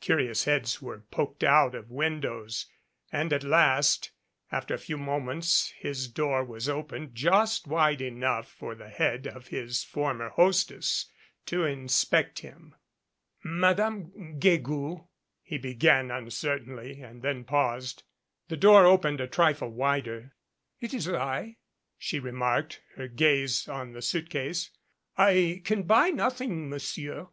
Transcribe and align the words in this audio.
Curious 0.00 0.44
heads 0.44 0.80
were 0.80 1.00
poked 1.10 1.42
out 1.42 1.74
of 1.74 1.90
windows, 1.90 2.66
and 3.10 3.32
at 3.32 3.42
last 3.42 4.12
after 4.52 4.74
a 4.74 4.78
few 4.78 4.96
moments 4.96 5.74
his 5.76 6.06
door 6.06 6.44
was 6.44 6.68
opened 6.68 7.16
just 7.16 7.66
wide 7.66 8.00
enough 8.00 8.46
for 8.48 8.76
the 8.76 8.88
head 8.90 9.26
of 9.26 9.48
his 9.48 9.82
former 9.82 10.28
hostess 10.28 11.10
to 11.46 11.64
inspect 11.64 12.38
him. 12.38 12.76
"Madame 13.42 14.36
Guegou," 14.38 15.08
he 15.42 15.58
began 15.58 16.12
uncertainly 16.12 17.00
and 17.00 17.22
then, 17.22 17.42
paused. 17.42 18.04
The 18.46 18.56
door 18.56 18.86
opened 18.86 19.20
a 19.20 19.26
trifle 19.26 19.70
wider. 19.70 20.36
"It 20.78 20.94
is 20.94 21.08
I," 21.08 21.56
she 21.98 22.20
remarked, 22.20 22.80
her 22.94 23.08
gaze 23.08 23.66
on 23.66 23.94
the 23.94 24.02
suitcase. 24.02 24.70
"I 25.18 25.60
can 25.64 25.82
buy 25.82 26.10
nothing, 26.10 26.70
Monsieur." 26.70 27.30